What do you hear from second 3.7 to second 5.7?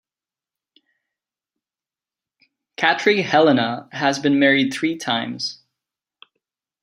has been married three times.